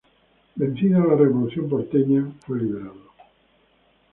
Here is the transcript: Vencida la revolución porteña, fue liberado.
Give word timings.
Vencida 0.55 0.97
la 0.97 1.13
revolución 1.15 1.69
porteña, 1.69 2.27
fue 2.39 2.57
liberado. 2.57 3.11